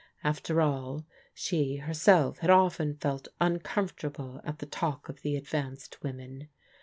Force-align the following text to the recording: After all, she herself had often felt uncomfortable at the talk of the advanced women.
After 0.23 0.61
all, 0.61 1.05
she 1.31 1.75
herself 1.75 2.39
had 2.39 2.49
often 2.49 2.95
felt 2.95 3.27
uncomfortable 3.39 4.41
at 4.43 4.57
the 4.57 4.65
talk 4.65 5.09
of 5.09 5.21
the 5.21 5.35
advanced 5.35 6.01
women. 6.01 6.49